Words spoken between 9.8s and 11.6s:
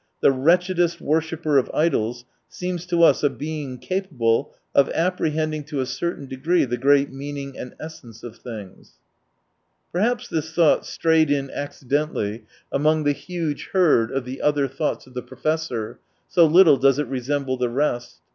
Perhaps this th<Aight strayed in